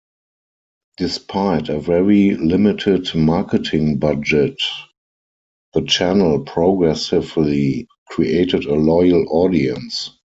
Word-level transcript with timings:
Despite 0.97 1.69
a 1.69 1.79
very 1.79 2.31
limited 2.35 3.13
marketing 3.13 3.99
budget 3.99 4.59
the 5.75 5.83
channel 5.83 6.39
progressively 6.43 7.85
created 8.09 8.65
a 8.65 8.73
loyal 8.73 9.27
audience. 9.29 10.09